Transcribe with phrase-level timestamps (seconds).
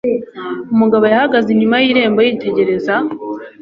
[0.73, 2.95] Umugabo yahagaze inyuma y irembo yitegereza